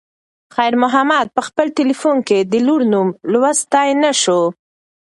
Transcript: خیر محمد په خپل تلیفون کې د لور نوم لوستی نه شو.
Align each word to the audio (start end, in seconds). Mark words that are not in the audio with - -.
خیر 0.55 0.73
محمد 0.83 1.27
په 1.35 1.41
خپل 1.47 1.67
تلیفون 1.79 2.17
کې 2.27 2.39
د 2.51 2.53
لور 2.67 2.81
نوم 2.91 3.07
لوستی 3.31 3.89
نه 4.03 4.11
شو. 4.21 4.41